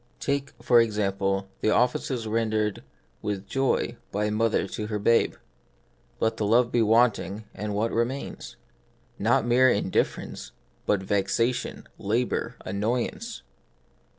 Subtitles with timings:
[0.19, 2.83] Take, for example, the offices rendered
[3.21, 5.35] with joy by a mother to her babe:
[6.19, 8.55] let the love be wanting, and what remains?
[9.19, 10.53] Not mere indif ference,
[10.87, 13.43] but vexation, labour, annoyance.